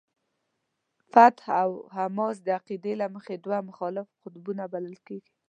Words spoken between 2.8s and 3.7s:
له مخې دوه